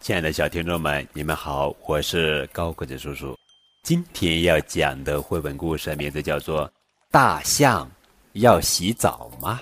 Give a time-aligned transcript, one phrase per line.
[0.00, 3.36] 亲爱的小听众们，你们好，我是高个子叔叔。
[3.82, 6.66] 今天要讲的绘本故事名字叫做
[7.10, 7.88] 《大象
[8.32, 9.60] 要洗澡吗》，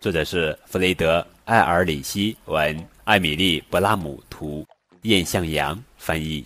[0.00, 4.64] 作者是弗雷德·艾尔里希文，艾米丽·布拉姆图，
[5.02, 6.44] 燕向阳翻译。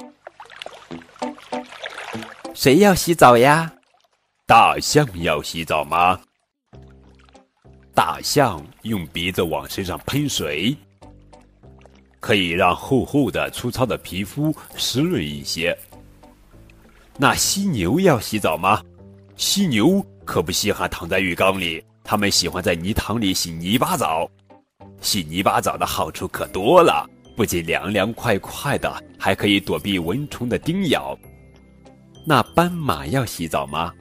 [2.54, 3.70] 谁要洗澡呀？
[4.46, 6.18] 大象要洗澡吗？
[7.94, 10.74] 大象用鼻子往身上喷水。
[12.20, 15.76] 可以让厚厚的、粗糙的皮肤湿润一些。
[17.16, 18.80] 那犀牛要洗澡吗？
[19.36, 24.30] 犀牛可不稀罕躺在浴缸里，它们喜欢在泥塘里洗泥巴澡。
[25.00, 31.18] 洗泥巴澡的好处可多了，不仅凉凉快快的，还可以躲避蚊虫的叮咬。
[32.26, 33.92] 那斑马要洗澡吗？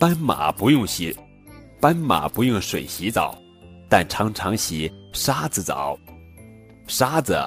[0.00, 1.16] 斑马不用洗，
[1.80, 3.38] 斑马不用水洗澡，
[3.88, 5.96] 但常常洗沙子澡。
[6.86, 7.38] 沙子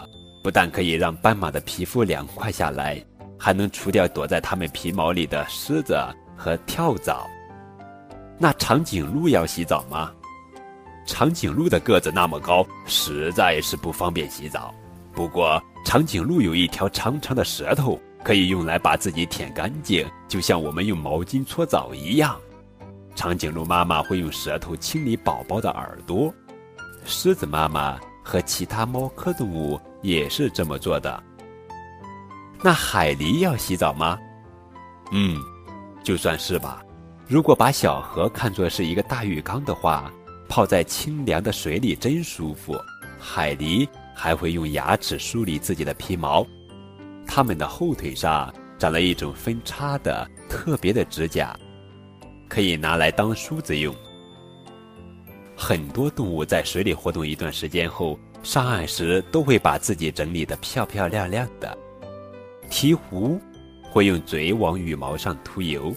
[0.44, 3.02] 不但可以让斑马的皮肤凉快下来，
[3.38, 5.98] 还能除掉躲在它们皮毛里的虱子
[6.36, 7.28] 和跳蚤。
[8.40, 10.12] 那长颈鹿要洗澡吗？
[11.06, 14.74] 长颈鹿的个子那么高，实在是不方便洗澡。
[15.14, 22.38] 不过，长颈鹿有一条长长的舌头，可以用来把自己舔干净，就像我们用毛巾搓澡一样。
[23.16, 26.34] 长颈鹿妈妈会用舌头清理宝宝的耳朵，
[27.06, 28.00] 狮子妈妈。
[28.28, 31.24] 和其他猫科动物也是这么做的。
[32.62, 34.20] 那海狸要洗澡吗？
[35.14, 35.38] 嗯，
[36.04, 36.84] 就算是吧。
[37.26, 40.12] 如果把小河看作是一个大浴缸的话，
[40.50, 42.78] 泡在清凉的水里真舒服。
[43.18, 46.46] 海狸还会用牙齿梳理自己的皮毛，
[47.26, 51.58] 它们的后腿上长了一种分叉的特别的指甲，
[52.50, 53.96] 可以拿来当梳子用。
[55.60, 61.76] 很多动物在水里活动一段时间后，上岸时都会把自己整理得漂漂亮亮的。
[62.70, 63.40] 鹈鹕
[63.82, 65.92] 会用嘴往羽毛上涂油，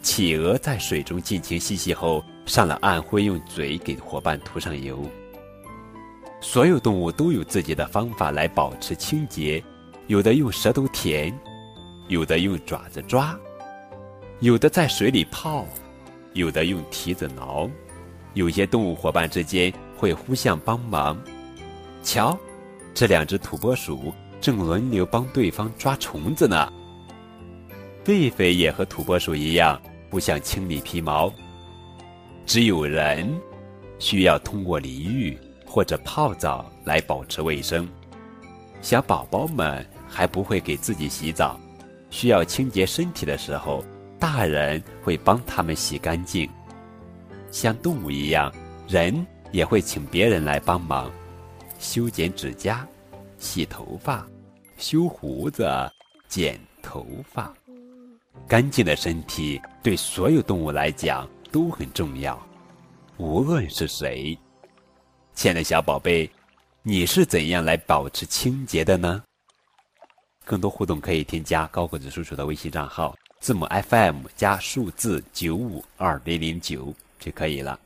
[0.00, 5.02] 企鹅在水中尽情嬉戏后，上了岸会用嘴给伙伴涂上油。
[6.40, 9.62] 所有动物都有自己的方法来保持清洁，
[10.06, 11.36] 有的用舌头舔，
[12.06, 13.36] 有的用爪子抓，
[14.38, 15.66] 有的在水里泡，
[16.34, 17.68] 有的用蹄子挠。
[18.34, 21.20] 有些动物伙伴之间会互相帮忙。
[22.02, 22.38] 瞧，
[22.94, 26.72] 这两只土拨鼠正轮流帮对方抓虫子呢。
[28.04, 29.80] 狒狒也和土拨鼠一样，
[30.10, 31.32] 互相清理皮毛。
[32.46, 33.28] 只有人
[33.98, 37.86] 需要通过淋浴或者泡澡来保持卫生。
[38.80, 41.60] 小宝宝们还不会给自己洗澡，
[42.08, 43.84] 需要清洁身体的时候，
[44.18, 46.48] 大人会帮他们洗干净。
[47.50, 48.52] 像动物一样，
[48.88, 51.10] 人也会请别人来帮忙，
[51.78, 52.86] 修剪指甲、
[53.38, 54.26] 洗头发、
[54.76, 55.66] 修胡子、
[56.28, 57.52] 剪头发。
[58.46, 62.40] 干净的身体对所有动物来讲都很重要，
[63.16, 64.38] 无论是谁。
[65.34, 66.30] 亲爱的小宝贝，
[66.82, 69.22] 你是怎样来保持清洁的呢？
[70.44, 76.94] 更多互动可以添加高个子叔叔的微信账号，字母 FM 加数字九五二零零九。
[77.18, 77.78] 就可以了。